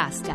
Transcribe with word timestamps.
tasca, 0.00 0.34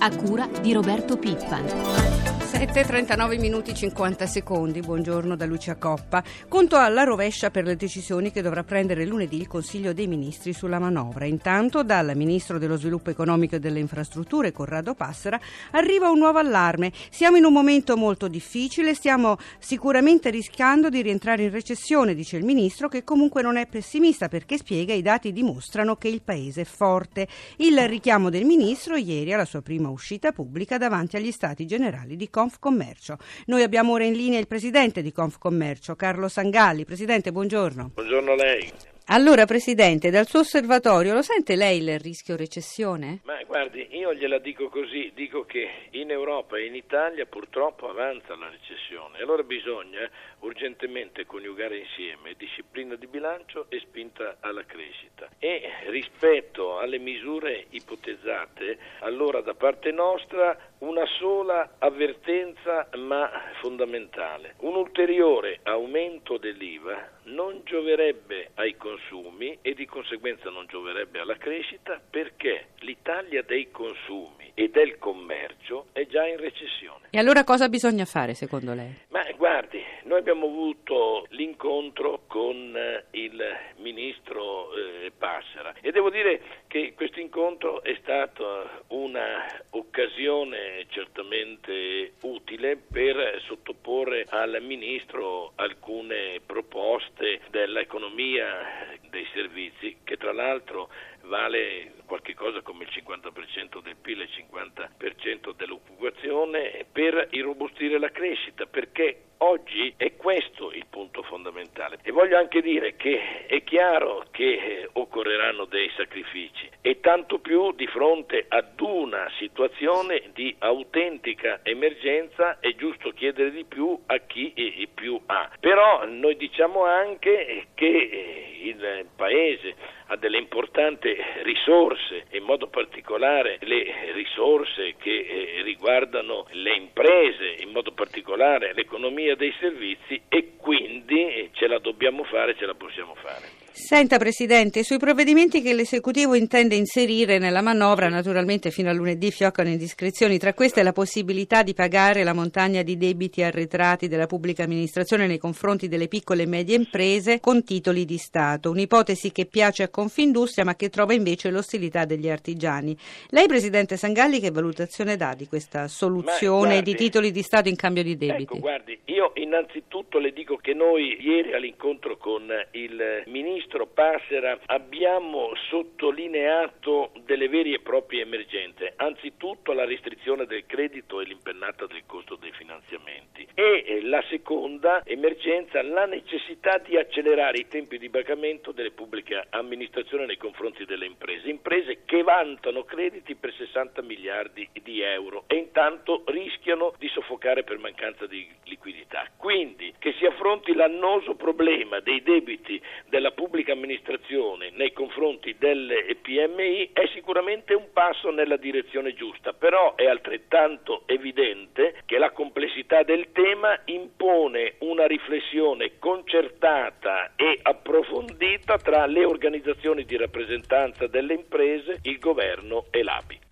a 0.00 0.10
cura 0.14 0.46
di 0.60 0.74
Roberto 0.74 1.16
Pippan. 1.16 2.45
7.39 2.56 3.38
minuti 3.38 3.74
50 3.74 4.26
secondi, 4.26 4.80
buongiorno 4.80 5.36
da 5.36 5.44
Lucia 5.44 5.76
Coppa. 5.76 6.24
Conto 6.48 6.76
alla 6.76 7.02
rovescia 7.02 7.50
per 7.50 7.64
le 7.64 7.76
decisioni 7.76 8.32
che 8.32 8.40
dovrà 8.40 8.64
prendere 8.64 9.04
lunedì 9.04 9.36
il 9.38 9.46
Consiglio 9.46 9.92
dei 9.92 10.06
Ministri 10.06 10.54
sulla 10.54 10.78
manovra. 10.78 11.26
Intanto 11.26 11.82
dal 11.82 12.16
Ministro 12.16 12.58
dello 12.58 12.78
Sviluppo 12.78 13.10
Economico 13.10 13.56
e 13.56 13.58
delle 13.58 13.78
Infrastrutture, 13.78 14.52
Corrado 14.52 14.94
Passera, 14.94 15.38
arriva 15.72 16.08
un 16.08 16.16
nuovo 16.16 16.38
allarme. 16.38 16.92
Siamo 17.10 17.36
in 17.36 17.44
un 17.44 17.52
momento 17.52 17.94
molto 17.94 18.26
difficile, 18.26 18.94
stiamo 18.94 19.36
sicuramente 19.58 20.30
rischiando 20.30 20.88
di 20.88 21.02
rientrare 21.02 21.42
in 21.42 21.50
recessione, 21.50 22.14
dice 22.14 22.38
il 22.38 22.44
Ministro, 22.44 22.88
che 22.88 23.04
comunque 23.04 23.42
non 23.42 23.58
è 23.58 23.66
pessimista 23.66 24.28
perché 24.28 24.56
spiega 24.56 24.94
i 24.94 25.02
dati 25.02 25.30
dimostrano 25.30 25.96
che 25.96 26.08
il 26.08 26.22
Paese 26.22 26.62
è 26.62 26.64
forte. 26.64 27.28
Il 27.56 27.86
richiamo 27.86 28.30
del 28.30 28.46
Ministro 28.46 28.96
ieri 28.96 29.34
alla 29.34 29.44
sua 29.44 29.60
prima 29.60 29.90
uscita 29.90 30.32
pubblica 30.32 30.78
davanti 30.78 31.16
agli 31.16 31.32
Stati 31.32 31.66
Generali 31.66 32.16
di 32.16 32.30
Confcommercio. 32.46 33.16
Noi 33.46 33.62
abbiamo 33.62 33.92
ora 33.92 34.04
in 34.04 34.12
linea 34.12 34.38
il 34.38 34.46
presidente 34.46 35.02
di 35.02 35.10
Confcommercio, 35.10 35.96
Carlo 35.96 36.28
Sangalli. 36.28 36.84
Presidente, 36.84 37.32
buongiorno. 37.32 37.90
Buongiorno 37.94 38.32
a 38.32 38.36
lei. 38.36 38.72
Allora, 39.08 39.44
Presidente, 39.44 40.10
dal 40.10 40.26
suo 40.26 40.40
osservatorio 40.40 41.14
lo 41.14 41.22
sente 41.22 41.54
lei 41.54 41.78
il 41.78 42.00
rischio 42.00 42.34
recessione? 42.34 43.20
Ma 43.22 43.40
guardi, 43.44 43.86
io 43.92 44.12
gliela 44.12 44.38
dico 44.38 44.68
così, 44.68 45.12
dico 45.14 45.44
che 45.44 45.68
in 45.90 46.10
Europa 46.10 46.56
e 46.56 46.66
in 46.66 46.74
Italia 46.74 47.24
purtroppo 47.24 47.88
avanza 47.88 48.34
la 48.34 48.50
recessione, 48.50 49.20
allora 49.20 49.44
bisogna 49.44 50.10
urgentemente 50.40 51.24
coniugare 51.24 51.78
insieme 51.78 52.34
disciplina 52.36 52.96
di 52.96 53.06
bilancio 53.06 53.66
e 53.68 53.78
spinta 53.78 54.38
alla 54.40 54.64
crescita. 54.64 55.28
E 55.38 55.62
rispetto 55.88 56.80
alle 56.80 56.98
misure 56.98 57.66
ipotizzate, 57.70 58.76
allora 59.00 59.40
da 59.40 59.54
parte 59.54 59.92
nostra 59.92 60.58
una 60.78 61.06
sola 61.18 61.76
avvertenza 61.78 62.88
ma 62.96 63.30
fondamentale. 63.60 64.54
Un 64.58 64.74
ulteriore 64.74 65.60
aumento 65.62 66.36
dell'IVA 66.36 67.12
non 67.24 67.62
gioverebbe 67.64 68.50
ai 68.54 68.76
consumi 68.76 69.58
e 69.62 69.74
di 69.74 69.86
conseguenza 69.86 70.50
non 70.50 70.66
gioverebbe 70.66 71.18
alla 71.18 71.36
crescita 71.36 72.00
perché 72.10 72.68
l'Italia 72.80 73.42
dei 73.42 73.70
consumi 73.70 74.35
e 74.58 74.70
del 74.70 74.96
commercio 74.98 75.88
è 75.92 76.06
già 76.06 76.26
in 76.26 76.38
recessione. 76.38 77.08
E 77.10 77.18
allora 77.18 77.44
cosa 77.44 77.68
bisogna 77.68 78.06
fare 78.06 78.32
secondo 78.32 78.72
lei? 78.72 78.90
Ma 79.08 79.22
guardi, 79.36 79.82
noi 80.04 80.18
abbiamo 80.18 80.46
avuto 80.46 81.26
l'incontro 81.30 82.22
con 82.26 82.74
eh, 82.74 83.04
il 83.10 83.42
ministro 83.76 84.74
eh, 84.74 85.12
Passera 85.16 85.74
e 85.82 85.90
devo 85.92 86.08
dire 86.08 86.40
che 86.68 86.94
questo 86.94 87.20
incontro 87.20 87.82
è 87.82 87.94
stata 88.00 88.82
un'occasione 88.88 90.86
certamente 90.88 92.12
utile 92.22 92.76
per 92.76 93.42
sottoporre 93.44 94.24
al 94.30 94.56
ministro 94.62 95.52
alcune 95.56 96.40
proposte 96.44 97.40
dell'economia 97.50 98.96
dei 99.10 99.26
servizi 99.34 99.98
che 100.02 100.16
tra 100.16 100.32
l'altro 100.32 100.88
vale 101.26 101.92
qualche 102.06 102.34
cosa 102.34 102.62
come 102.62 102.84
il 102.84 102.90
50% 102.90 103.82
del 103.82 103.96
PIL 104.00 104.20
e 104.20 104.24
il 104.24 104.46
50% 104.50 105.54
dell'occupazione 105.54 106.86
per 106.90 107.28
irrobustire 107.32 107.98
la 107.98 108.10
crescita 108.10 108.66
perché 108.66 109.22
oggi 109.38 109.92
è 109.96 110.14
questo 110.16 110.72
il 110.72 110.86
punto 110.88 111.22
fondamentale. 111.22 111.98
E 112.02 112.10
voglio 112.10 112.38
anche 112.38 112.62
dire 112.62 112.96
che 112.96 113.46
è 113.46 113.62
chiaro 113.64 114.24
che 114.30 114.44
eh, 114.44 114.88
occorreranno 114.92 115.64
dei 115.66 115.90
sacrifici 115.96 116.68
e 116.80 117.00
tanto 117.00 117.38
più 117.38 117.72
di 117.72 117.86
fronte 117.86 118.46
ad 118.48 118.80
una 118.80 119.30
situazione 119.38 120.30
di 120.32 120.54
autentica 120.60 121.60
emergenza 121.62 122.60
è 122.60 122.74
giusto 122.76 123.10
chiedere 123.10 123.50
di 123.50 123.64
più 123.64 123.98
a 124.06 124.18
chi 124.18 124.54
più 124.94 125.20
ha. 125.26 125.50
Però 125.60 126.06
noi 126.06 126.36
diciamo 126.36 126.84
anche 126.84 127.66
che 127.74 127.86
eh, 127.86 128.46
il 128.62 129.06
paese 129.14 129.74
ha 130.06 130.16
delle 130.16 130.38
importanti 130.38 131.14
risorse, 131.42 132.26
in 132.30 132.44
modo 132.44 132.68
particolare 132.68 133.58
le 133.62 134.12
risorse 134.12 134.94
che 134.98 135.18
eh, 135.18 135.62
riguardano 135.62 136.46
le 136.52 136.74
imprese, 136.76 137.56
in 137.58 137.70
modo 137.70 137.92
particolare 137.92 138.72
l'economia 138.72 139.34
dei 139.34 139.52
servizi 139.58 140.20
e 140.28 140.52
quindi 140.56 141.26
eh, 141.26 141.50
ce 141.52 141.66
la 141.66 141.78
dobbiamo 141.78 142.22
fare, 142.24 142.56
ce 142.56 142.66
la 142.66 142.74
possiamo 142.74 143.14
fare. 143.16 143.65
Senta 143.78 144.16
Presidente, 144.16 144.82
sui 144.82 144.96
provvedimenti 144.96 145.60
che 145.60 145.74
l'Esecutivo 145.74 146.34
intende 146.34 146.74
inserire 146.74 147.36
nella 147.36 147.60
manovra, 147.60 148.08
naturalmente 148.08 148.70
fino 148.70 148.88
a 148.88 148.94
lunedì 148.94 149.30
fioccano 149.30 149.68
indiscrezioni, 149.68 150.38
tra 150.38 150.54
queste 150.54 150.82
la 150.82 150.94
possibilità 150.94 151.62
di 151.62 151.74
pagare 151.74 152.24
la 152.24 152.32
montagna 152.32 152.80
di 152.80 152.96
debiti 152.96 153.42
arretrati 153.42 154.08
della 154.08 154.26
pubblica 154.26 154.62
amministrazione 154.64 155.26
nei 155.26 155.36
confronti 155.36 155.88
delle 155.88 156.08
piccole 156.08 156.44
e 156.44 156.46
medie 156.46 156.74
imprese 156.74 157.38
con 157.38 157.64
titoli 157.64 158.06
di 158.06 158.16
Stato, 158.16 158.70
un'ipotesi 158.70 159.30
che 159.30 159.44
piace 159.44 159.82
a 159.82 159.90
Confindustria 159.90 160.64
ma 160.64 160.74
che 160.74 160.88
trova 160.88 161.12
invece 161.12 161.50
l'ostilità 161.50 162.06
degli 162.06 162.30
artigiani. 162.30 162.96
Lei 163.28 163.46
Presidente 163.46 163.98
Sangalli 163.98 164.40
che 164.40 164.50
valutazione 164.50 165.16
dà 165.16 165.34
di 165.36 165.46
questa 165.46 165.86
soluzione 165.86 166.80
guardi, 166.80 166.92
di 166.92 166.96
titoli 166.96 167.30
di 167.30 167.42
Stato 167.42 167.68
in 167.68 167.76
cambio 167.76 168.02
di 168.02 168.16
debiti? 168.16 168.54
Ecco, 168.54 168.58
guardi, 168.58 168.98
io 169.04 169.32
innanzitutto 169.34 170.18
le 170.18 170.32
dico 170.32 170.56
che 170.56 170.72
noi 170.72 171.18
ieri 171.20 171.52
all'incontro 171.52 172.16
con 172.16 172.50
il 172.70 173.22
Ministro 173.26 173.64
Ministro 173.66 173.86
Passera 173.86 174.60
abbiamo 174.66 175.50
sottolineato 175.68 177.10
delle 177.24 177.48
vere 177.48 177.70
e 177.70 177.80
proprie 177.80 178.22
emergenze, 178.22 178.92
anzitutto 178.94 179.72
la 179.72 179.84
restrizione 179.84 180.46
del 180.46 180.66
credito 180.66 181.20
e 181.20 181.24
l'impennata 181.24 181.86
del 181.86 182.04
costo 182.06 182.36
dei 182.36 182.52
finanziamenti 182.52 183.44
e 183.54 183.82
eh, 183.84 184.02
la 184.04 184.22
seconda 184.28 185.02
emergenza 185.04 185.82
la 185.82 186.06
necessità 186.06 186.78
di 186.78 186.96
accelerare 186.96 187.58
i 187.58 187.66
tempi 187.66 187.98
di 187.98 188.08
pagamento 188.08 188.70
delle 188.70 188.92
pubbliche 188.92 189.46
amministrazioni 189.50 190.26
nei 190.26 190.36
confronti 190.36 190.84
delle 190.84 191.06
imprese, 191.06 191.48
imprese 191.48 192.04
che 192.04 192.22
vantano 192.22 192.84
crediti 192.84 193.34
per 193.34 193.52
60 193.52 194.00
miliardi 194.02 194.68
di 194.80 195.00
euro 195.00 195.42
e 195.48 195.56
intanto 195.56 196.22
rischiano 196.26 196.94
di 196.98 197.08
soffocare 197.08 197.64
per 197.64 197.78
mancanza 197.78 198.26
di 198.26 198.48
liquidità. 198.64 199.28
Quindi 199.36 199.92
che 199.98 200.14
si 200.18 200.24
affronti 200.24 200.72
l'annoso 200.72 201.34
problema 201.34 201.98
dei 201.98 202.22
debiti 202.22 202.80
della 203.08 203.32
pubblica 203.32 203.54
pubblica 203.56 203.72
amministrazione 203.72 204.70
nei 204.74 204.92
confronti 204.92 205.56
delle 205.58 206.14
PMI 206.20 206.90
è 206.92 207.08
sicuramente 207.14 207.72
un 207.72 207.86
passo 207.90 208.30
nella 208.30 208.58
direzione 208.58 209.14
giusta, 209.14 209.54
però 209.54 209.94
è 209.94 210.04
altrettanto 210.04 211.04
evidente 211.06 212.02
che 212.04 212.18
la 212.18 212.32
complessità 212.32 213.02
del 213.02 213.32
tema 213.32 213.80
impone 213.86 214.74
una 214.80 215.06
riflessione 215.06 215.98
concertata 215.98 217.32
e 217.34 217.58
approfondita 217.62 218.76
tra 218.76 219.06
le 219.06 219.24
organizzazioni 219.24 220.04
di 220.04 220.18
rappresentanza 220.18 221.06
delle 221.06 221.32
imprese, 221.32 222.00
il 222.02 222.18
governo 222.18 222.84
e 222.90 223.02
l'ABI. 223.02 223.45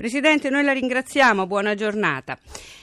Presidente, 0.00 0.48
noi 0.48 0.64
la 0.64 0.72
ringraziamo, 0.72 1.46
buona 1.46 1.74
giornata. 1.74 2.38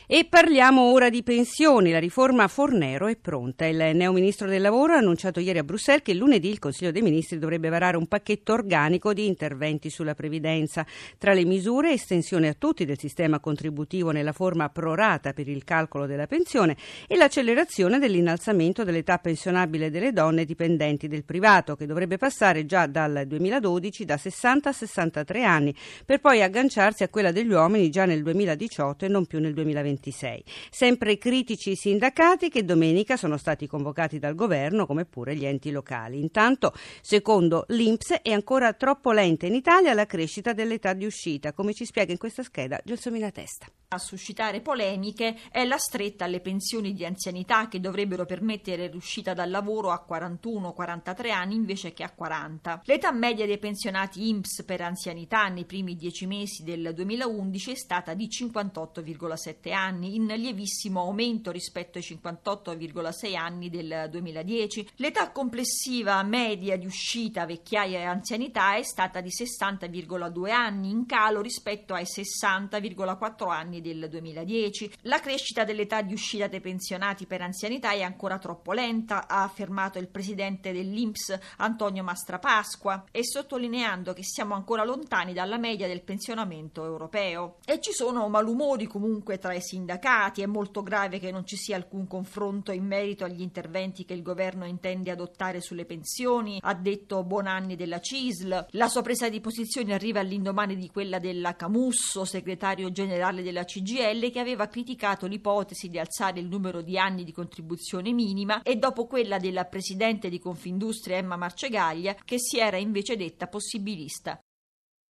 E 0.09 0.25
parliamo 0.29 0.93
ora 0.93 1.09
di 1.09 1.21
pensioni. 1.21 1.91
La 1.91 1.99
riforma 1.99 2.47
Fornero 2.47 3.07
è 3.07 3.17
pronta. 3.17 3.65
Il 3.65 3.91
neo 3.93 4.13
ministro 4.13 4.47
del 4.47 4.61
lavoro 4.61 4.93
ha 4.93 4.99
annunciato 4.99 5.41
ieri 5.41 5.57
a 5.57 5.65
Bruxelles 5.65 6.01
che 6.01 6.13
lunedì 6.13 6.47
il 6.47 6.59
Consiglio 6.59 6.91
dei 6.91 7.01
Ministri 7.01 7.37
dovrebbe 7.37 7.67
varare 7.67 7.97
un 7.97 8.07
pacchetto 8.07 8.53
organico 8.53 9.11
di 9.11 9.25
interventi 9.25 9.89
sulla 9.89 10.13
previdenza. 10.13 10.85
Tra 11.17 11.33
le 11.33 11.43
misure 11.43 11.91
estensione 11.91 12.47
a 12.47 12.55
tutti 12.57 12.85
del 12.85 12.97
sistema 12.97 13.41
contributivo 13.41 14.11
nella 14.11 14.31
forma 14.31 14.69
prorata 14.69 15.33
per 15.33 15.49
il 15.49 15.65
calcolo 15.65 16.05
della 16.05 16.25
pensione 16.25 16.77
e 17.05 17.17
l'accelerazione 17.17 17.99
dell'innalzamento 17.99 18.85
dell'età 18.85 19.17
pensionabile 19.17 19.89
delle 19.89 20.13
donne 20.13 20.45
dipendenti 20.45 21.09
del 21.09 21.25
privato 21.25 21.75
che 21.75 21.85
dovrebbe 21.85 22.15
passare 22.15 22.65
già 22.65 22.87
dal 22.87 23.25
2012 23.27 24.05
da 24.05 24.15
60 24.15 24.69
a 24.69 24.71
63 24.71 25.43
anni 25.43 25.75
per 26.05 26.21
poi 26.21 26.41
agganciarsi 26.41 27.03
a 27.03 27.06
quella 27.09 27.31
degli 27.31 27.51
uomini 27.51 27.89
già 27.89 28.05
nel 28.05 28.23
2018 28.23 29.05
e 29.05 29.07
non 29.07 29.25
più 29.25 29.39
nel 29.39 29.53
2020. 29.53 29.75
2026. 29.77 30.43
Sempre 30.69 31.17
critici 31.17 31.71
i 31.71 31.75
sindacati 31.75 32.49
che 32.49 32.63
domenica 32.63 33.17
sono 33.17 33.37
stati 33.37 33.67
convocati 33.67 34.19
dal 34.19 34.35
governo 34.35 34.85
come 34.85 35.05
pure 35.05 35.35
gli 35.35 35.45
enti 35.45 35.71
locali. 35.71 36.19
Intanto, 36.19 36.73
secondo 37.01 37.65
l'Inps, 37.69 38.19
è 38.21 38.31
ancora 38.31 38.73
troppo 38.73 39.11
lenta 39.11 39.45
in 39.45 39.55
Italia 39.55 39.93
la 39.93 40.05
crescita 40.05 40.53
dell'età 40.53 40.93
di 40.93 41.05
uscita, 41.05 41.53
come 41.53 41.73
ci 41.73 41.85
spiega 41.85 42.11
in 42.11 42.17
questa 42.17 42.43
scheda 42.43 42.79
Gelsomina 42.83 43.31
Testa. 43.31 43.67
A 43.89 43.99
suscitare 43.99 44.59
polemiche 44.59 45.37
è 45.49 45.63
la 45.63 45.77
stretta 45.77 46.25
alle 46.25 46.41
pensioni 46.41 46.93
di 46.93 47.05
anzianità 47.05 47.69
che 47.69 47.79
dovrebbero 47.79 48.25
permettere 48.25 48.91
l'uscita 48.91 49.33
dal 49.33 49.49
lavoro 49.49 49.91
a 49.91 50.05
41-43 50.07 51.31
anni 51.31 51.55
invece 51.55 51.93
che 51.93 52.03
a 52.03 52.11
40. 52.11 52.81
L'età 52.83 53.13
media 53.13 53.45
dei 53.45 53.57
pensionati 53.57 54.27
INPS 54.27 54.65
per 54.65 54.81
anzianità 54.81 55.47
nei 55.47 55.63
primi 55.63 55.95
dieci 55.95 56.27
mesi 56.27 56.63
del 56.63 56.93
2011 56.97 57.71
è 57.71 57.75
stata 57.75 58.15
di 58.15 58.27
58,7 58.27 59.71
anni, 59.71 60.15
in 60.15 60.25
lievissimo 60.25 61.01
aumento 61.01 61.51
rispetto 61.51 61.99
ai 61.99 62.03
58,6 62.03 63.35
anni 63.35 63.69
del 63.69 64.07
2010. 64.09 64.89
L'età 64.95 65.31
complessiva 65.31 66.21
media 66.23 66.75
di 66.75 66.87
uscita, 66.87 67.45
vecchiaia 67.45 67.99
e 67.99 68.03
anzianità 68.03 68.75
è 68.75 68.81
stata 68.81 69.21
di 69.21 69.29
60,2 69.29 70.49
anni, 70.49 70.89
in 70.89 71.05
calo 71.05 71.41
rispetto 71.41 71.93
ai 71.93 72.05
60,4 72.05 73.49
anni 73.49 73.79
del 73.79 74.07
2010. 74.09 74.93
La 75.01 75.19
crescita 75.19 75.63
dell'età 75.63 76.01
di 76.01 76.13
uscita 76.13 76.47
dei 76.47 76.61
pensionati 76.61 77.27
per 77.27 77.41
anzianità 77.41 77.91
è 77.91 78.01
ancora 78.01 78.39
troppo 78.39 78.73
lenta, 78.73 79.27
ha 79.27 79.43
affermato 79.43 79.99
il 79.99 80.07
presidente 80.07 80.73
dell'Inps 80.73 81.37
Antonio 81.57 82.03
Mastrapasqua 82.03 83.05
e 83.11 83.23
sottolineando 83.23 84.13
che 84.13 84.23
siamo 84.23 84.55
ancora 84.55 84.83
lontani 84.83 85.33
dalla 85.33 85.59
media 85.59 85.85
del 85.87 86.01
pensionamento 86.01 86.85
europeo. 86.87 87.57
E 87.65 87.79
ci 87.79 87.91
sono 87.91 88.27
malumori 88.27 88.85
comunque 88.87 89.37
tra 89.37 89.53
i 89.53 89.61
sindacati, 89.61 90.41
è 90.41 90.45
molto 90.45 90.81
grave 90.83 91.19
che 91.19 91.31
non 91.31 91.45
ci 91.45 91.55
sia 91.55 91.75
alcun 91.75 92.07
confronto 92.07 92.71
in 92.71 92.85
merito 92.85 93.23
agli 93.23 93.41
interventi 93.41 94.05
che 94.05 94.13
il 94.13 94.21
governo 94.21 94.65
intende 94.65 95.11
adottare 95.11 95.61
sulle 95.61 95.85
pensioni, 95.85 96.59
ha 96.61 96.73
detto 96.73 97.23
Bonanni 97.23 97.75
della 97.75 97.99
CISL. 97.99 98.67
La 98.71 98.87
sua 98.87 99.01
presa 99.01 99.29
di 99.29 99.39
posizione 99.39 99.93
arriva 99.93 100.19
all'indomani 100.19 100.75
di 100.75 100.89
quella 100.89 101.19
della 101.19 101.55
Camusso, 101.55 102.25
segretario 102.25 102.91
generale 102.91 103.43
della 103.43 103.65
CGL, 103.65 104.31
che 104.31 104.39
aveva 104.39 104.67
criticato 104.67 105.25
l'ipotesi 105.27 105.89
di 105.89 105.99
alzare 105.99 106.39
il 106.39 106.47
numero 106.47 106.81
di 106.81 106.97
anni 106.97 107.23
di 107.23 107.31
contribuzione 107.31 108.11
minima 108.11 108.61
e 108.63 108.75
dopo 108.75 109.05
quella 109.07 109.37
della 109.37 109.65
presidente 109.65 110.29
di 110.29 110.39
Confindustria 110.39 111.17
Emma 111.17 111.35
Marcegaglia, 111.35 112.15
che 112.23 112.39
si 112.39 112.59
era 112.59 112.77
invece 112.77 113.15
detta 113.15 113.47
possibilista. 113.47 114.39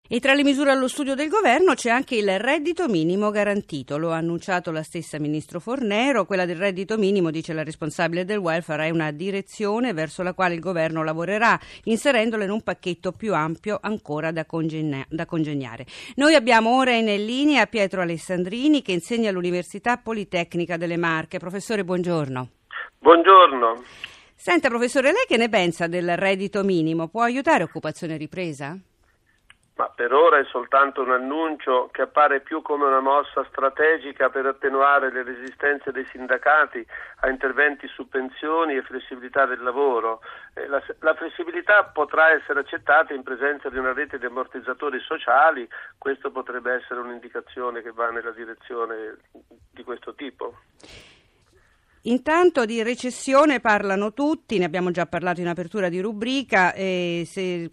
E 0.08 0.20
tra 0.20 0.34
le 0.34 0.44
misure 0.44 0.70
allo 0.70 0.86
studio 0.86 1.16
del 1.16 1.28
governo 1.28 1.74
c'è 1.74 1.90
anche 1.90 2.14
il 2.14 2.38
reddito 2.38 2.86
minimo 2.86 3.30
garantito, 3.30 3.98
lo 3.98 4.12
ha 4.12 4.16
annunciato 4.16 4.70
la 4.70 4.84
stessa 4.84 5.18
ministro 5.18 5.58
Fornero, 5.58 6.26
quella 6.26 6.44
del 6.44 6.58
reddito 6.58 6.96
minimo, 6.96 7.32
dice 7.32 7.52
la 7.52 7.64
responsabile 7.64 8.24
del 8.24 8.38
welfare, 8.38 8.86
è 8.86 8.90
una 8.90 9.10
direzione 9.10 9.92
verso 9.92 10.22
la 10.22 10.32
quale 10.32 10.54
il 10.54 10.60
governo 10.60 11.02
lavorerà, 11.02 11.58
inserendola 11.84 12.44
in 12.44 12.50
un 12.50 12.62
pacchetto 12.62 13.10
più 13.10 13.34
ampio 13.34 13.80
ancora 13.80 14.30
da, 14.30 14.44
congegna- 14.44 15.04
da 15.08 15.26
congegnare. 15.26 15.86
Noi 16.14 16.36
abbiamo 16.36 16.76
ora 16.76 16.92
in 16.92 17.06
linea 17.06 17.66
Pietro 17.66 18.00
Alessandrini 18.00 18.82
che 18.82 18.92
insegna 18.92 19.30
all'Università 19.30 19.96
Politecnica 19.96 20.76
delle 20.76 20.96
Marche. 20.96 21.38
Professore, 21.38 21.82
buongiorno. 21.82 22.48
Buongiorno. 23.00 23.82
Senta, 24.36 24.68
professore, 24.68 25.10
lei 25.10 25.24
che 25.26 25.36
ne 25.36 25.48
pensa 25.48 25.88
del 25.88 26.16
reddito 26.16 26.62
minimo? 26.62 27.08
Può 27.08 27.22
aiutare 27.22 27.64
occupazione 27.64 28.14
e 28.14 28.18
ripresa? 28.18 28.78
Ma 29.76 29.90
per 29.94 30.12
ora 30.14 30.38
è 30.38 30.44
soltanto 30.44 31.02
un 31.02 31.10
annuncio 31.10 31.90
che 31.92 32.00
appare 32.00 32.40
più 32.40 32.62
come 32.62 32.86
una 32.86 33.00
mossa 33.00 33.44
strategica 33.44 34.30
per 34.30 34.46
attenuare 34.46 35.12
le 35.12 35.22
resistenze 35.22 35.92
dei 35.92 36.06
sindacati 36.06 36.84
a 37.20 37.28
interventi 37.28 37.86
su 37.88 38.08
pensioni 38.08 38.74
e 38.74 38.82
flessibilità 38.82 39.44
del 39.44 39.62
lavoro. 39.62 40.20
La, 40.54 40.82
la, 41.00 41.14
flessibilità 41.14 41.84
potrà 41.84 42.30
essere 42.30 42.60
accettata 42.60 43.12
in 43.12 43.22
presenza 43.22 43.68
di 43.68 43.76
una 43.76 43.92
rete 43.92 44.18
di 44.18 44.24
ammortizzatori 44.24 44.98
sociali, 45.00 45.68
questo 45.98 46.30
potrebbe 46.30 46.72
essere 46.72 47.00
un'indicazione 47.00 47.82
che 47.82 47.92
va 47.92 48.08
nella 48.08 48.30
direzione 48.30 49.18
di 49.70 49.84
questo 49.84 50.14
tipo. 50.14 50.54
Intanto 52.08 52.64
di 52.66 52.84
recessione 52.84 53.58
parlano 53.58 54.12
tutti, 54.12 54.58
ne 54.58 54.64
abbiamo 54.64 54.92
già 54.92 55.06
parlato 55.06 55.40
in 55.40 55.48
apertura 55.48 55.88
di 55.88 55.98
rubrica, 55.98 56.72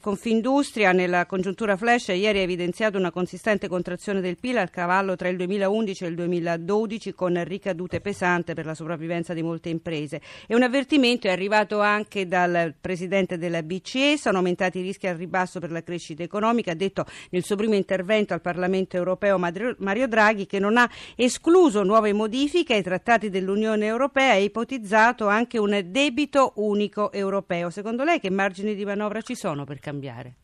Confindustria 0.01 0.91
nella 0.91 1.27
congiuntura 1.27 1.77
flash 1.77 2.07
ieri 2.07 2.39
ha 2.39 2.41
evidenziato 2.41 2.97
una 2.97 3.11
consistente 3.11 3.67
contrazione 3.67 4.21
del 4.21 4.39
PIL 4.39 4.57
al 4.57 4.71
cavallo 4.71 5.15
tra 5.15 5.27
il 5.27 5.37
2011 5.37 6.03
e 6.03 6.07
il 6.07 6.15
2012 6.15 7.13
con 7.13 7.43
ricadute 7.43 8.01
pesanti 8.01 8.55
per 8.55 8.65
la 8.65 8.73
sopravvivenza 8.73 9.35
di 9.35 9.43
molte 9.43 9.69
imprese. 9.69 10.19
E 10.47 10.55
un 10.55 10.63
avvertimento 10.63 11.27
è 11.27 11.31
arrivato 11.31 11.79
anche 11.79 12.27
dal 12.27 12.73
Presidente 12.81 13.37
della 13.37 13.61
BCE, 13.61 14.17
sono 14.17 14.37
aumentati 14.37 14.79
i 14.79 14.81
rischi 14.81 15.05
al 15.05 15.15
ribasso 15.15 15.59
per 15.59 15.69
la 15.69 15.83
crescita 15.83 16.23
economica, 16.23 16.71
ha 16.71 16.75
detto 16.75 17.05
nel 17.29 17.43
suo 17.43 17.55
primo 17.55 17.75
intervento 17.75 18.33
al 18.33 18.41
Parlamento 18.41 18.97
europeo 18.97 19.37
Mario 19.37 20.07
Draghi 20.07 20.47
che 20.47 20.57
non 20.57 20.77
ha 20.77 20.89
escluso 21.15 21.83
nuove 21.83 22.13
modifiche 22.13 22.73
ai 22.73 22.81
trattati 22.81 23.29
dell'Unione 23.29 23.85
Europea 23.85 24.21
europea 24.23 24.31
ha 24.31 24.37
ipotizzato 24.37 25.27
anche 25.27 25.57
un 25.57 25.81
debito 25.85 26.53
unico 26.55 27.11
europeo. 27.11 27.69
Secondo 27.69 28.03
lei 28.03 28.19
che 28.19 28.29
margini 28.29 28.75
di 28.75 28.85
manovra 28.85 29.21
ci 29.21 29.35
sono 29.35 29.65
per 29.65 29.79
cambiare? 29.79 30.35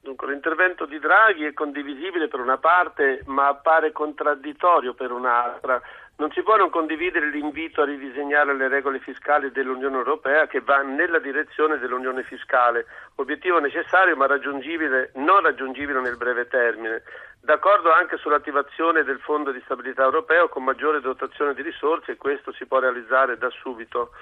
Dunque, 0.00 0.28
l'intervento 0.28 0.84
di 0.84 0.98
Draghi 0.98 1.44
è 1.44 1.52
condivisibile 1.52 2.26
per 2.26 2.40
una 2.40 2.58
parte, 2.58 3.22
ma 3.26 3.46
appare 3.46 3.92
contraddittorio 3.92 4.94
per 4.94 5.12
un'altra. 5.12 5.80
Non 6.16 6.30
si 6.30 6.42
può 6.42 6.56
non 6.56 6.70
condividere 6.70 7.30
l'invito 7.30 7.82
a 7.82 7.86
ridisegnare 7.86 8.54
le 8.54 8.68
regole 8.68 9.00
fiscali 9.00 9.50
dell'Unione 9.50 9.96
Europea 9.96 10.46
che 10.46 10.60
va 10.60 10.82
nella 10.82 11.18
direzione 11.18 11.78
dell'Unione 11.78 12.22
fiscale, 12.22 12.86
obiettivo 13.16 13.58
necessario 13.58 14.14
ma 14.14 14.26
raggiungibile, 14.26 15.10
non 15.14 15.40
raggiungibile 15.40 16.00
nel 16.00 16.16
breve 16.16 16.46
termine. 16.46 17.02
D'accordo 17.40 17.92
anche 17.92 18.18
sull'attivazione 18.18 19.02
del 19.02 19.18
Fondo 19.18 19.50
di 19.50 19.60
stabilità 19.64 20.04
europeo 20.04 20.48
con 20.48 20.62
maggiore 20.62 21.00
dotazione 21.00 21.54
di 21.54 21.62
risorse 21.62 22.12
e 22.12 22.16
questo 22.16 22.52
si 22.52 22.66
può 22.66 22.78
realizzare 22.78 23.36
da 23.36 23.50
subito. 23.50 24.12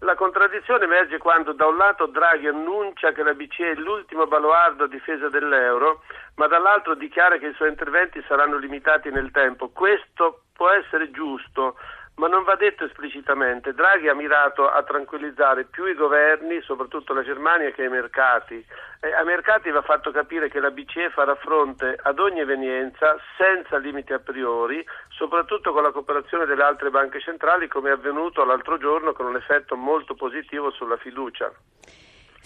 La 0.00 0.14
contraddizione 0.14 0.84
emerge 0.84 1.16
quando 1.16 1.52
da 1.52 1.66
un 1.66 1.78
lato 1.78 2.06
Draghi 2.06 2.46
annuncia 2.46 3.12
che 3.12 3.22
la 3.22 3.32
BCE 3.32 3.70
è 3.70 3.74
l'ultimo 3.76 4.26
baluardo 4.26 4.84
a 4.84 4.88
difesa 4.88 5.30
dell'euro, 5.30 6.02
ma 6.34 6.46
dall'altro 6.46 6.94
dichiara 6.94 7.38
che 7.38 7.46
i 7.46 7.54
suoi 7.54 7.70
interventi 7.70 8.22
saranno 8.28 8.58
limitati 8.58 9.10
nel 9.10 9.30
tempo. 9.30 9.70
Questo 9.70 10.42
può 10.52 10.68
essere 10.68 11.10
giusto, 11.10 11.76
ma 12.16 12.28
non 12.28 12.44
va 12.44 12.54
detto 12.54 12.84
esplicitamente. 12.84 13.74
Draghi 13.74 14.08
ha 14.08 14.14
mirato 14.14 14.68
a 14.68 14.82
tranquillizzare 14.82 15.64
più 15.64 15.84
i 15.84 15.94
governi, 15.94 16.62
soprattutto 16.62 17.12
la 17.12 17.22
Germania, 17.22 17.70
che 17.72 17.84
i 17.84 17.88
mercati. 17.88 18.64
E 19.00 19.12
ai 19.12 19.24
mercati 19.24 19.70
va 19.70 19.82
fatto 19.82 20.10
capire 20.10 20.48
che 20.48 20.60
la 20.60 20.70
BCE 20.70 21.10
farà 21.10 21.34
fronte 21.34 21.98
ad 22.02 22.18
ogni 22.18 22.40
evenienza 22.40 23.16
senza 23.36 23.76
limiti 23.76 24.14
a 24.14 24.18
priori, 24.18 24.84
soprattutto 25.10 25.72
con 25.72 25.82
la 25.82 25.92
cooperazione 25.92 26.46
delle 26.46 26.62
altre 26.62 26.88
banche 26.90 27.20
centrali, 27.20 27.68
come 27.68 27.90
è 27.90 27.92
avvenuto 27.92 28.44
l'altro 28.44 28.78
giorno 28.78 29.12
con 29.12 29.26
un 29.26 29.36
effetto 29.36 29.76
molto 29.76 30.14
positivo 30.14 30.70
sulla 30.70 30.96
fiducia. 30.96 31.52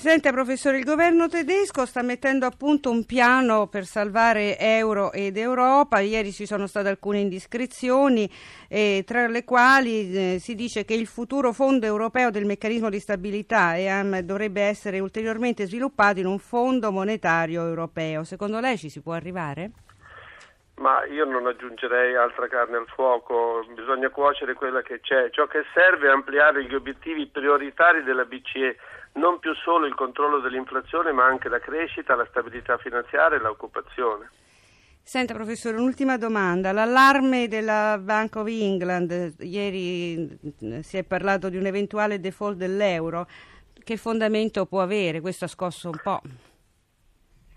Senta 0.00 0.32
professore, 0.32 0.78
il 0.78 0.84
governo 0.84 1.28
tedesco 1.28 1.84
sta 1.84 2.00
mettendo 2.00 2.46
a 2.46 2.50
punto 2.56 2.90
un 2.90 3.04
piano 3.04 3.66
per 3.66 3.84
salvare 3.84 4.56
euro 4.58 5.12
ed 5.12 5.36
Europa. 5.36 6.00
Ieri 6.00 6.32
ci 6.32 6.46
sono 6.46 6.66
state 6.66 6.88
alcune 6.88 7.18
indiscrezioni, 7.18 8.26
eh, 8.70 9.04
tra 9.06 9.26
le 9.28 9.44
quali 9.44 10.10
eh, 10.10 10.38
si 10.38 10.54
dice 10.54 10.86
che 10.86 10.94
il 10.94 11.06
futuro 11.06 11.52
fondo 11.52 11.84
europeo 11.84 12.30
del 12.30 12.46
meccanismo 12.46 12.88
di 12.88 12.98
stabilità 12.98 13.76
EAM 13.76 14.20
dovrebbe 14.20 14.62
essere 14.62 15.00
ulteriormente 15.00 15.66
sviluppato 15.66 16.18
in 16.18 16.24
un 16.24 16.38
fondo 16.38 16.90
monetario 16.90 17.66
europeo. 17.66 18.24
Secondo 18.24 18.58
lei 18.58 18.78
ci 18.78 18.88
si 18.88 19.02
può 19.02 19.12
arrivare? 19.12 19.70
Ma 20.76 21.04
io 21.04 21.26
non 21.26 21.46
aggiungerei 21.46 22.16
altra 22.16 22.48
carne 22.48 22.78
al 22.78 22.86
fuoco, 22.86 23.66
bisogna 23.74 24.08
cuocere 24.08 24.54
quella 24.54 24.80
che 24.80 25.00
c'è. 25.00 25.28
Ciò 25.28 25.46
che 25.46 25.62
serve 25.74 26.08
è 26.08 26.10
ampliare 26.10 26.64
gli 26.64 26.74
obiettivi 26.74 27.26
prioritari 27.26 28.02
della 28.02 28.24
BCE 28.24 28.78
non 29.14 29.38
più 29.38 29.54
solo 29.54 29.86
il 29.86 29.94
controllo 29.94 30.40
dell'inflazione 30.40 31.12
ma 31.12 31.24
anche 31.26 31.48
la 31.48 31.58
crescita, 31.58 32.14
la 32.14 32.26
stabilità 32.28 32.78
finanziaria 32.78 33.38
e 33.38 33.40
l'occupazione. 33.40 34.30
Senta 35.02 35.34
professore, 35.34 35.76
un'ultima 35.76 36.16
domanda. 36.16 36.72
L'allarme 36.72 37.48
della 37.48 37.98
Bank 38.00 38.36
of 38.36 38.46
England, 38.46 39.34
ieri 39.40 40.38
eh, 40.60 40.82
si 40.82 40.98
è 40.98 41.02
parlato 41.02 41.48
di 41.48 41.56
un 41.56 41.66
eventuale 41.66 42.20
default 42.20 42.56
dell'euro, 42.56 43.26
che 43.82 43.96
fondamento 43.96 44.66
può 44.66 44.82
avere? 44.82 45.20
Questo 45.20 45.46
ha 45.46 45.48
scosso 45.48 45.88
un 45.88 45.98
po' 46.00 46.20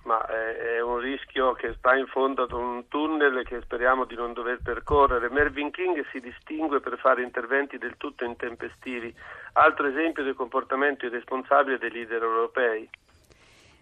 ma 0.03 0.25
è, 0.25 0.81
un 0.81 0.97
rischio 0.99 1.53
che 1.53 1.73
sta 1.77 1.95
in 1.95 2.07
fondo 2.07 2.43
ad 2.43 2.51
un 2.51 2.87
tunnel 2.87 3.43
che 3.45 3.61
speriamo 3.61 4.05
di 4.05 4.15
non 4.15 4.33
dover 4.33 4.59
percorrere. 4.61 5.29
Mervyn 5.29 5.71
King 5.71 6.05
si 6.11 6.19
distingue 6.19 6.79
per 6.79 6.97
fare 6.97 7.23
interventi 7.23 7.77
del 7.77 7.95
tutto 7.97 8.25
intempestivi, 8.25 9.13
altro 9.53 9.87
esempio 9.87 10.23
del 10.23 10.35
comportamento 10.35 11.05
irresponsabile 11.05 11.77
dei 11.77 11.91
leader 11.91 12.21
europei. 12.21 12.89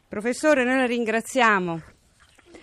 Professore, 0.08 0.64
noi 0.64 0.78
la 0.78 0.86
ringraziamo. 0.86 1.82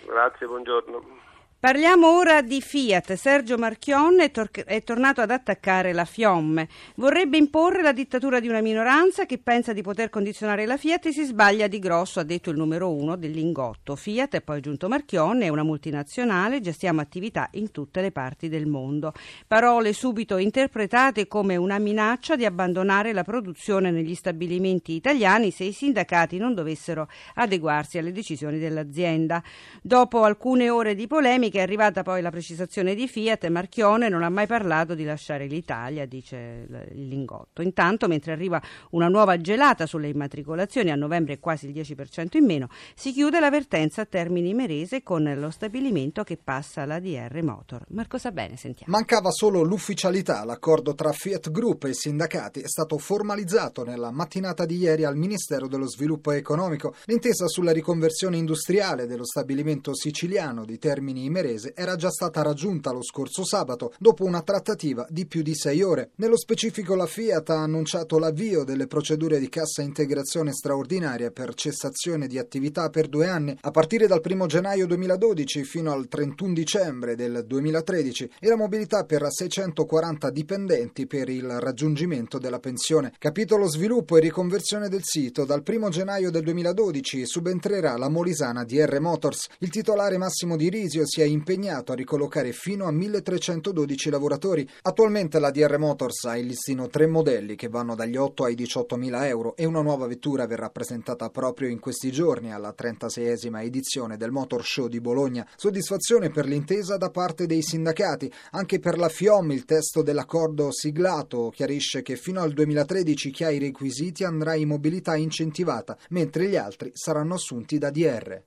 Grazie, 0.05 0.47
buongiorno. 0.47 1.27
Parliamo 1.61 2.15
ora 2.15 2.41
di 2.41 2.61
Fiat. 2.61 3.15
Sergio 3.15 3.57
Marchionne 3.57 4.23
è, 4.23 4.31
tor- 4.31 4.63
è, 4.63 4.81
tornato 4.81 5.19
ad 5.19 5.29
attaccare 5.29 5.91
la 5.91 6.05
Fiomme. 6.05 6.69
Vorrebbe 6.95 7.35
imporre 7.35 7.81
la 7.81 7.91
dittatura 7.91 8.39
di 8.39 8.47
una 8.47 8.61
minoranza 8.61 9.25
che 9.25 9.39
pensa 9.39 9.73
di 9.73 9.81
poter 9.81 10.09
condizionare 10.09 10.65
la 10.65 10.77
Fiat 10.77 11.07
e 11.07 11.11
si 11.11 11.25
sbaglia 11.25 11.67
di 11.67 11.79
grosso, 11.79 12.21
ha 12.21 12.23
detto 12.23 12.49
il 12.49 12.55
numero 12.55 12.93
uno 12.93 13.17
del 13.17 13.31
Lingotto. 13.31 13.97
Fiat, 13.97 14.35
e 14.35 14.41
poi 14.41 14.59
aggiunto 14.59 14.87
Marchionne, 14.87 15.47
è 15.47 15.49
una 15.49 15.63
multinazionale, 15.63 16.61
gestiamo 16.61 17.01
attività 17.01 17.49
in 17.55 17.71
tutte 17.71 17.99
le 17.99 18.13
parti 18.13 18.47
del 18.47 18.65
mondo. 18.65 19.11
Parole 19.45 19.91
subito 19.91 20.37
interpretate 20.37 21.27
come 21.27 21.57
una 21.57 21.77
minaccia 21.77 22.37
di 22.37 22.45
abbandonare 22.45 23.11
la 23.11 23.23
produzione 23.23 23.91
negli 23.91 24.15
stabilimenti 24.15 24.93
italiani 24.93 25.51
se 25.51 25.65
i 25.65 25.73
sindacati 25.73 26.37
non 26.37 26.53
dovessero 26.53 27.09
adeguarsi 27.33 27.97
alle 27.97 28.13
decisioni 28.13 28.59
dell'azienda. 28.59 29.43
Dopo 29.81 30.23
alcune 30.23 30.69
ore 30.69 30.95
di 30.95 31.05
polemica, 31.05 31.47
domenica 31.49 31.59
è 31.59 31.61
arrivata 31.61 32.03
poi 32.03 32.21
la 32.21 32.29
precisazione 32.29 32.95
di 32.95 33.07
Fiat 33.07 33.47
Marchione 33.47 34.09
non 34.09 34.23
ha 34.23 34.29
mai 34.29 34.47
parlato 34.47 34.93
di 34.93 35.03
lasciare 35.03 35.47
l'Italia, 35.47 36.05
dice 36.05 36.67
il 36.93 37.07
Lingotto. 37.07 37.61
Intanto, 37.61 38.07
mentre 38.07 38.31
arriva 38.31 38.61
una 38.91 39.07
nuova 39.07 39.37
gelata 39.37 39.85
sulle 39.85 40.07
immatricolazioni, 40.07 40.91
a 40.91 40.95
novembre 40.95 41.39
quasi 41.39 41.67
il 41.67 41.73
10% 41.73 42.37
in 42.37 42.45
meno, 42.45 42.69
si 42.95 43.11
chiude 43.11 43.39
l'avvertenza 43.39 44.01
a 44.01 44.05
Termini 44.05 44.53
Merese 44.53 45.03
con 45.03 45.31
lo 45.35 45.49
stabilimento 45.49 46.23
che 46.23 46.37
passa 46.41 46.83
alla 46.83 46.99
DR 46.99 47.41
Motor. 47.41 47.85
Marco 47.89 48.17
Sabene, 48.17 48.55
sentiamo. 48.55 48.93
Mancava 48.93 49.31
solo 49.31 49.63
l'ufficialità. 49.63 50.43
L'accordo 50.43 50.93
tra 50.93 51.11
Fiat 51.11 51.51
Group 51.51 51.85
e 51.85 51.89
i 51.89 51.93
sindacati 51.93 52.61
è 52.61 52.67
stato 52.67 52.97
formalizzato 52.97 53.83
nella 53.83 54.11
mattinata 54.11 54.65
di 54.65 54.77
ieri 54.77 55.03
al 55.03 55.15
Ministero 55.15 55.67
dello 55.67 55.87
Sviluppo 55.87 56.31
Economico. 56.31 56.95
L'intesa 57.05 57.47
sulla 57.47 57.71
riconversione 57.71 58.37
industriale 58.37 59.07
dello 59.07 59.25
stabilimento 59.25 59.95
siciliano 59.95 60.65
di 60.65 60.77
Termini 60.77 61.29
Imerese 61.39 61.73
era 61.73 61.95
già 61.95 62.09
stata 62.09 62.41
raggiunta 62.41 62.91
lo 62.91 63.01
scorso 63.01 63.45
sabato 63.45 63.93
dopo 63.97 64.25
una 64.25 64.41
trattativa 64.41 65.07
di 65.09 65.25
più 65.25 65.41
di 65.41 65.55
sei 65.55 65.81
ore. 65.81 66.11
Nello 66.15 66.37
specifico 66.37 66.95
la 66.95 67.05
Fiat 67.05 67.49
ha 67.49 67.61
annunciato 67.61 68.19
l'avvio 68.19 68.65
delle 68.65 68.87
procedure 68.87 69.39
di 69.39 69.47
cassa 69.47 69.81
integrazione 69.81 70.51
straordinaria 70.51 71.31
per 71.31 71.53
cessazione 71.53 72.27
di 72.27 72.37
attività 72.37 72.89
per 72.89 73.07
due 73.07 73.27
anni 73.27 73.57
a 73.61 73.71
partire 73.71 74.05
dal 74.05 74.21
1 74.23 74.45
gennaio 74.47 74.85
2012 74.85 75.63
fino 75.63 75.93
al 75.93 76.09
31 76.09 76.53
dicembre 76.53 77.15
del 77.15 77.45
2013 77.47 78.31
e 78.39 78.47
la 78.49 78.57
mobilità 78.57 79.05
per 79.05 79.25
640 79.29 80.29
dipendenti 80.31 81.07
per 81.07 81.29
il 81.29 81.59
raggiungimento 81.59 82.37
della 82.37 82.59
pensione. 82.59 83.13
Capitolo 83.17 83.67
sviluppo 83.67 84.17
e 84.17 84.21
riconversione 84.21 84.89
del 84.89 85.03
sito. 85.03 85.45
Dal 85.45 85.63
1 85.65 85.89
gennaio 85.89 86.31
del 86.31 86.43
2012 86.43 87.25
subentrerà 87.25 87.95
la 87.95 88.09
Molisana 88.09 88.65
di 88.65 88.83
R 88.83 88.99
Motors. 88.99 89.47
Il 89.59 89.69
titolare 89.69 90.17
Massimo 90.17 90.57
Di 90.57 90.69
Risio 90.69 91.05
si 91.05 91.21
è 91.21 91.27
impegnato 91.29 91.91
a 91.91 91.95
ricollocare 91.95 92.51
fino 92.51 92.85
a 92.85 92.91
1312 92.91 94.09
lavoratori. 94.09 94.67
Attualmente 94.81 95.39
la 95.39 95.51
DR 95.51 95.77
Motors 95.77 96.25
ha 96.25 96.35
in 96.35 96.47
listino 96.47 96.87
tre 96.87 97.07
modelli 97.07 97.55
che 97.55 97.67
vanno 97.67 97.95
dagli 97.95 98.17
8 98.17 98.43
ai 98.43 98.55
18 98.55 98.95
mila 98.97 99.27
euro 99.27 99.55
e 99.55 99.65
una 99.65 99.81
nuova 99.81 100.07
vettura 100.07 100.47
verrà 100.47 100.69
presentata 100.69 101.29
proprio 101.29 101.69
in 101.69 101.79
questi 101.79 102.11
giorni 102.11 102.51
alla 102.51 102.73
36esima 102.77 103.63
edizione 103.63 104.17
del 104.17 104.31
Motor 104.31 104.63
Show 104.63 104.87
di 104.87 104.99
Bologna. 104.99 105.47
Soddisfazione 105.55 106.29
per 106.29 106.45
l'intesa 106.45 106.97
da 106.97 107.09
parte 107.09 107.45
dei 107.45 107.61
sindacati. 107.61 108.31
Anche 108.51 108.79
per 108.79 108.97
la 108.97 109.09
FIOM 109.09 109.51
il 109.51 109.65
testo 109.65 110.01
dell'accordo 110.01 110.71
siglato 110.71 111.49
chiarisce 111.49 112.01
che 112.01 112.15
fino 112.15 112.41
al 112.41 112.53
2013 112.53 113.31
chi 113.31 113.43
ha 113.43 113.49
i 113.49 113.59
requisiti 113.59 114.23
andrà 114.23 114.55
in 114.55 114.67
mobilità 114.67 115.15
incentivata, 115.15 115.97
mentre 116.09 116.47
gli 116.47 116.55
altri 116.55 116.91
saranno 116.93 117.35
assunti 117.35 117.77
da 117.77 117.89
DR. 117.89 118.41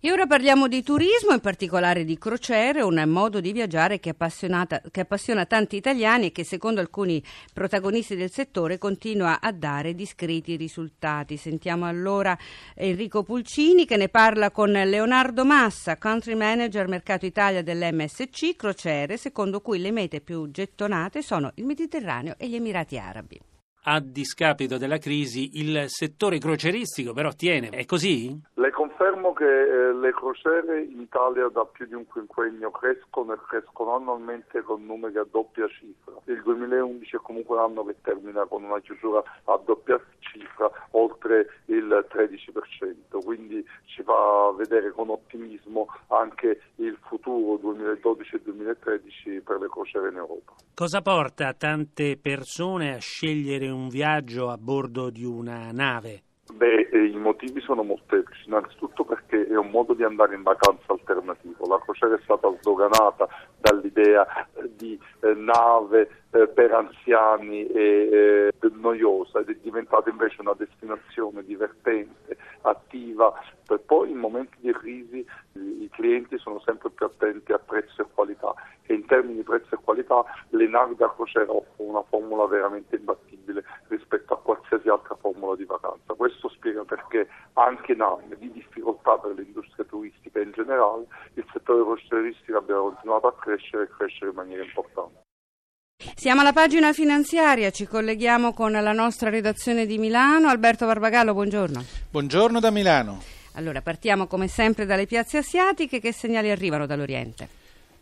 E 0.00 0.12
ora 0.12 0.26
parliamo 0.26 0.68
di 0.68 0.82
turismo, 0.82 1.32
in 1.32 1.40
particolare 1.40 2.04
di 2.04 2.18
crociere, 2.18 2.82
un 2.82 3.02
modo 3.06 3.40
di 3.40 3.50
viaggiare 3.52 3.98
che, 3.98 4.14
che, 4.16 5.00
appassiona 5.00 5.44
tanti 5.44 5.76
italiani 5.76 6.26
e 6.26 6.32
che 6.32 6.44
secondo 6.44 6.80
alcuni 6.80 7.22
protagonisti 7.52 8.14
del 8.14 8.30
settore 8.30 8.78
continua 8.78 9.40
a 9.40 9.50
dare 9.50 9.94
discreti 9.94 10.54
risultati. 10.54 11.36
Sentiamo 11.36 11.86
allora 11.86 12.38
Enrico 12.74 13.24
Pulcini 13.24 13.86
che 13.86 13.96
ne 13.96 14.08
parla 14.08 14.50
con 14.52 14.70
Leonardo 14.70 15.44
Massa, 15.44 15.98
country 15.98 16.34
manager 16.34 16.86
mercato 16.86 17.26
Italia 17.26 17.62
dell'MSC 17.62 18.54
Crociere, 18.54 19.16
secondo 19.16 19.60
cui 19.60 19.80
le 19.80 19.90
mete 19.90 20.20
più 20.20 20.48
gettonate 20.48 21.22
sono 21.22 21.50
il 21.56 21.64
Mediterraneo 21.64 22.34
e 22.38 22.48
gli 22.48 22.54
Emirati 22.54 22.98
Arabi 22.98 23.40
a 23.90 24.00
discapito 24.00 24.76
della 24.76 24.98
crisi 24.98 25.50
il 25.54 25.84
settore 25.86 26.38
croceristico 26.38 27.14
però 27.14 27.32
tiene, 27.32 27.70
è 27.70 27.86
così? 27.86 28.38
Le 28.54 28.70
confermo 28.98 29.32
che 29.32 29.44
eh, 29.44 29.94
le 29.94 30.12
crociere 30.12 30.82
in 30.82 31.00
Italia 31.00 31.48
da 31.48 31.64
più 31.64 31.86
di 31.86 31.94
un 31.94 32.04
quinquennio 32.04 32.72
crescono 32.72 33.32
e 33.32 33.38
crescono 33.46 33.94
annualmente 33.94 34.60
con 34.62 34.84
numeri 34.84 35.16
a 35.18 35.26
doppia 35.30 35.68
cifra. 35.68 36.14
Il 36.24 36.42
2011 36.42 37.16
è 37.16 37.18
comunque 37.22 37.56
un 37.56 37.62
anno 37.62 37.84
che 37.84 37.94
termina 38.02 38.44
con 38.46 38.64
una 38.64 38.80
chiusura 38.80 39.22
a 39.44 39.60
doppia 39.64 40.00
cifra 40.18 40.68
oltre 40.90 41.46
il 41.66 42.06
13%, 42.10 43.24
quindi 43.24 43.64
ci 43.84 44.02
fa 44.02 44.52
vedere 44.56 44.90
con 44.90 45.10
ottimismo 45.10 45.86
anche 46.08 46.60
il 46.76 46.98
futuro 47.06 47.56
2012 47.58 48.34
e 48.34 48.40
2013 48.42 49.40
per 49.42 49.60
le 49.60 49.68
crociere 49.68 50.08
in 50.08 50.16
Europa. 50.16 50.54
Cosa 50.74 51.00
porta 51.02 51.54
tante 51.54 52.18
persone 52.20 52.94
a 52.94 52.98
scegliere 52.98 53.68
un 53.68 53.88
viaggio 53.88 54.48
a 54.50 54.56
bordo 54.58 55.08
di 55.10 55.24
una 55.24 55.70
nave? 55.70 56.22
Beh, 56.54 56.88
i 56.92 57.16
motivi 57.16 57.60
sono 57.60 57.82
molteplici, 57.82 58.46
innanzitutto 58.46 59.04
perché 59.04 59.46
è 59.46 59.56
un 59.56 59.70
modo 59.70 59.92
di 59.92 60.02
andare 60.02 60.34
in 60.34 60.42
vacanza 60.42 60.92
alternativo. 60.92 61.66
La 61.66 61.78
crociera 61.78 62.14
è 62.16 62.20
stata 62.22 62.50
sdoganata 62.60 63.28
dall'idea 63.60 64.26
di 64.74 64.98
eh, 65.20 65.34
nave 65.34 66.08
eh, 66.30 66.48
per 66.48 66.72
anziani 66.72 67.66
e 67.66 68.52
eh, 68.60 68.70
noiosa. 68.72 69.40
Ed 69.40 69.50
è 69.50 69.56
diventata 69.62 70.08
invece 70.08 70.40
una 70.40 70.54
destinazione 70.56 71.44
divertente, 71.44 72.36
attiva, 72.62 73.32
per 73.66 73.80
poi 73.80 74.10
in 74.10 74.18
momenti 74.18 74.56
di 74.60 74.72
crisi 74.72 75.24
i 75.52 75.88
clienti 75.90 76.38
sono 76.38 76.60
sempre 76.60 76.90
più 76.90 77.06
attenti 77.06 77.52
a 77.52 77.58
prezzo 77.58 78.02
e 78.02 78.06
qualità 78.12 78.54
e 78.88 78.94
in 78.94 79.04
termini 79.06 79.36
di 79.36 79.42
prezzo 79.42 79.74
e 79.74 79.78
qualità 79.82 80.24
le 80.50 80.66
navi 80.66 80.96
da 80.96 81.12
crociera 81.14 81.52
offrono 81.52 81.90
una 81.90 82.02
formula 82.08 82.46
veramente 82.46 82.96
imbattibile 82.96 83.62
rispetto 83.88 84.34
a 84.34 84.40
qualsiasi 84.40 84.88
altra 84.88 85.14
formula 85.20 85.54
di 85.56 85.64
vacanza. 85.64 86.14
Questo 86.14 86.48
spiega 86.48 86.84
perché 86.84 87.28
anche 87.52 87.92
in 87.92 88.00
anni 88.00 88.34
di 88.38 88.50
difficoltà 88.50 89.16
per 89.18 89.34
l'industria 89.34 89.84
turistica 89.84 90.40
in 90.40 90.52
generale 90.52 91.06
il 91.34 91.44
settore 91.52 91.84
crocieristico 91.84 92.58
abbia 92.58 92.76
continuato 92.76 93.26
a 93.26 93.34
crescere 93.34 93.84
e 93.84 93.88
crescere 93.96 94.30
in 94.30 94.36
maniera 94.36 94.64
importante. 94.64 95.20
Siamo 96.14 96.40
alla 96.40 96.52
pagina 96.52 96.92
finanziaria, 96.92 97.70
ci 97.70 97.86
colleghiamo 97.86 98.54
con 98.54 98.72
la 98.72 98.92
nostra 98.92 99.30
redazione 99.30 99.84
di 99.84 99.98
Milano. 99.98 100.48
Alberto 100.48 100.86
Barbagallo, 100.86 101.34
buongiorno. 101.34 101.84
Buongiorno 102.10 102.60
da 102.60 102.70
Milano. 102.70 103.20
Allora, 103.54 103.82
partiamo 103.82 104.28
come 104.28 104.46
sempre 104.46 104.86
dalle 104.86 105.06
piazze 105.06 105.38
asiatiche. 105.38 105.98
Che 105.98 106.12
segnali 106.12 106.50
arrivano 106.50 106.86
dall'Oriente? 106.86 107.48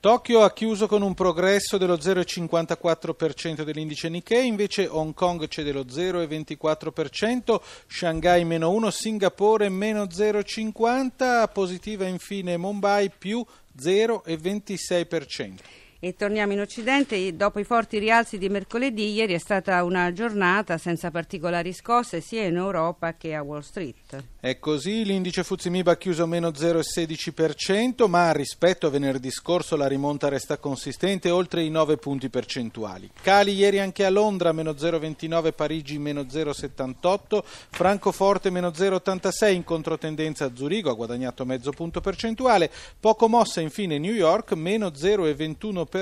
Tokyo 0.06 0.44
ha 0.44 0.52
chiuso 0.52 0.86
con 0.86 1.02
un 1.02 1.14
progresso 1.14 1.78
dello 1.78 1.96
0,54% 1.96 3.64
dell'indice 3.64 4.08
Nikkei, 4.08 4.46
invece 4.46 4.86
Hong 4.86 5.12
Kong 5.14 5.48
cede 5.48 5.72
lo 5.72 5.80
0,24%, 5.80 7.60
Shanghai 7.88 8.44
meno 8.44 8.70
1, 8.70 8.88
Singapore 8.92 9.68
meno 9.68 10.04
0,50%, 10.04 11.50
positiva 11.52 12.06
infine 12.06 12.56
Mumbai 12.56 13.10
più 13.10 13.44
0,26%. 13.76 15.85
E 16.06 16.14
torniamo 16.14 16.52
in 16.52 16.60
Occidente, 16.60 17.34
dopo 17.34 17.58
i 17.58 17.64
forti 17.64 17.98
rialzi 17.98 18.38
di 18.38 18.48
mercoledì, 18.48 19.12
ieri 19.12 19.34
è 19.34 19.38
stata 19.38 19.82
una 19.82 20.12
giornata 20.12 20.78
senza 20.78 21.10
particolari 21.10 21.72
scosse 21.72 22.20
sia 22.20 22.44
in 22.44 22.54
Europa 22.54 23.14
che 23.14 23.34
a 23.34 23.42
Wall 23.42 23.62
Street. 23.62 24.22
È 24.38 24.60
così, 24.60 25.04
l'indice 25.04 25.42
Fuzimib 25.42 25.88
ha 25.88 25.96
chiuso 25.96 26.24
meno 26.28 26.50
0,16%, 26.50 28.06
ma 28.08 28.30
rispetto 28.30 28.86
a 28.86 28.90
venerdì 28.90 29.32
scorso 29.32 29.74
la 29.74 29.88
rimonta 29.88 30.28
resta 30.28 30.58
consistente 30.58 31.28
oltre 31.30 31.64
i 31.64 31.70
9 31.70 31.96
punti 31.96 32.28
percentuali. 32.28 33.10
Cali 33.20 33.54
ieri 33.54 33.80
anche 33.80 34.04
a 34.04 34.10
Londra, 34.10 34.52
meno 34.52 34.74
0,29, 34.74 35.52
Parigi 35.54 35.98
meno 35.98 36.20
0,78, 36.20 37.42
Francoforte 37.70 38.50
meno 38.50 38.68
0,86, 38.68 39.52
in 39.52 39.64
controtendenza 39.64 40.44
a 40.44 40.52
Zurigo 40.54 40.88
ha 40.88 40.94
guadagnato 40.94 41.44
mezzo 41.44 41.72
punto 41.72 42.00
percentuale, 42.00 42.70
poco 43.00 43.26
mossa 43.28 43.60
infine 43.60 43.98
New 43.98 44.14
York, 44.14 44.52
meno 44.52 44.90
0,21% 44.90 45.94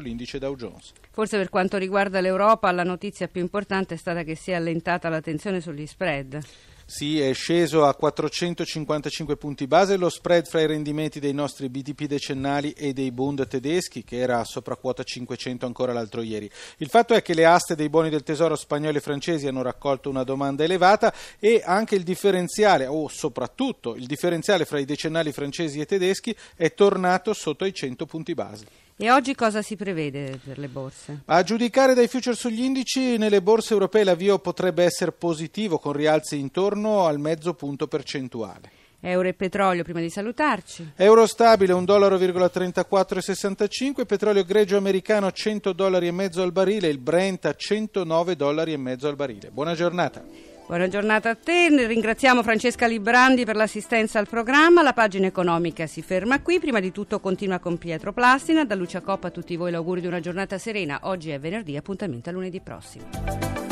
l'indice 0.00 0.38
Dow 0.38 0.56
Jones. 0.56 0.92
Forse 1.10 1.36
per 1.36 1.48
quanto 1.48 1.76
riguarda 1.76 2.20
l'Europa 2.20 2.70
la 2.72 2.82
notizia 2.82 3.28
più 3.28 3.40
importante 3.40 3.94
è 3.94 3.96
stata 3.96 4.22
che 4.22 4.34
si 4.34 4.50
è 4.50 4.54
allentata 4.54 5.08
la 5.08 5.20
tensione 5.20 5.60
sugli 5.60 5.86
spread. 5.86 6.42
Sì, 6.86 7.18
è 7.18 7.32
sceso 7.32 7.86
a 7.86 7.94
455 7.94 9.38
punti 9.38 9.66
base 9.66 9.96
lo 9.96 10.10
spread 10.10 10.46
fra 10.46 10.60
i 10.60 10.66
rendimenti 10.66 11.18
dei 11.18 11.32
nostri 11.32 11.70
BTP 11.70 12.04
decennali 12.04 12.72
e 12.72 12.92
dei 12.92 13.10
Bund 13.10 13.46
tedeschi, 13.48 14.04
che 14.04 14.18
era 14.18 14.44
sopra 14.44 14.76
quota 14.76 15.02
500 15.02 15.64
ancora 15.64 15.94
l'altro 15.94 16.20
ieri. 16.20 16.50
Il 16.76 16.90
fatto 16.90 17.14
è 17.14 17.22
che 17.22 17.32
le 17.32 17.46
aste 17.46 17.74
dei 17.74 17.88
buoni 17.88 18.10
del 18.10 18.22
tesoro 18.22 18.54
spagnoli 18.54 18.98
e 18.98 19.00
francesi 19.00 19.46
hanno 19.46 19.62
raccolto 19.62 20.10
una 20.10 20.24
domanda 20.24 20.62
elevata 20.62 21.12
e 21.38 21.62
anche 21.64 21.94
il 21.94 22.02
differenziale, 22.02 22.86
o 22.86 23.08
soprattutto 23.08 23.96
il 23.96 24.04
differenziale 24.04 24.66
fra 24.66 24.78
i 24.78 24.84
decennali 24.84 25.32
francesi 25.32 25.80
e 25.80 25.86
tedeschi, 25.86 26.36
è 26.54 26.74
tornato 26.74 27.32
sotto 27.32 27.64
i 27.64 27.72
100 27.72 28.04
punti 28.04 28.34
base. 28.34 28.83
E 28.96 29.10
oggi 29.10 29.34
cosa 29.34 29.60
si 29.60 29.74
prevede 29.74 30.38
per 30.44 30.56
le 30.56 30.68
borse? 30.68 31.22
A 31.24 31.42
giudicare 31.42 31.94
dai 31.94 32.06
future 32.06 32.36
sugli 32.36 32.62
indici, 32.62 33.18
nelle 33.18 33.42
borse 33.42 33.72
europee 33.72 34.04
l'avvio 34.04 34.38
potrebbe 34.38 34.84
essere 34.84 35.10
positivo 35.10 35.78
con 35.78 35.94
rialzi 35.94 36.38
intorno 36.38 37.06
al 37.06 37.18
mezzo 37.18 37.54
punto 37.54 37.88
percentuale. 37.88 38.70
Euro 39.00 39.26
e 39.26 39.34
petrolio 39.34 39.82
prima 39.82 39.98
di 39.98 40.10
salutarci. 40.10 40.92
Euro 40.94 41.26
stabile 41.26 41.74
1,3465, 41.74 44.06
petrolio 44.06 44.44
greggio 44.44 44.76
americano 44.76 45.32
100 45.32 45.72
dollari 45.72 46.06
e 46.06 46.12
mezzo 46.12 46.40
al 46.40 46.52
barile, 46.52 46.86
il 46.86 46.98
Brent 46.98 47.46
a 47.46 47.54
109 47.54 48.36
dollari 48.36 48.72
e 48.72 48.76
mezzo 48.76 49.08
al 49.08 49.16
barile. 49.16 49.50
Buona 49.50 49.74
giornata. 49.74 50.53
Buona 50.66 50.88
giornata 50.88 51.28
a 51.28 51.34
te, 51.34 51.68
ringraziamo 51.68 52.42
Francesca 52.42 52.86
Librandi 52.86 53.44
per 53.44 53.54
l'assistenza 53.54 54.18
al 54.18 54.26
programma, 54.26 54.80
la 54.80 54.94
pagina 54.94 55.26
economica 55.26 55.86
si 55.86 56.00
ferma 56.00 56.40
qui, 56.40 56.58
prima 56.58 56.80
di 56.80 56.90
tutto 56.90 57.20
continua 57.20 57.58
con 57.58 57.76
Pietro 57.76 58.14
Plastina, 58.14 58.64
da 58.64 58.74
Lucia 58.74 59.02
Coppa 59.02 59.26
a 59.26 59.30
tutti 59.30 59.56
voi 59.56 59.70
l'auguri 59.70 60.00
di 60.00 60.06
una 60.06 60.20
giornata 60.20 60.56
serena, 60.56 61.00
oggi 61.02 61.28
è 61.30 61.38
venerdì, 61.38 61.76
appuntamento 61.76 62.30
a 62.30 62.32
lunedì 62.32 62.60
prossimo. 62.60 63.63